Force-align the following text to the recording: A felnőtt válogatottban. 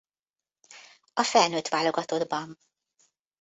A 1.13 1.23
felnőtt 1.23 1.67
válogatottban. 1.69 2.57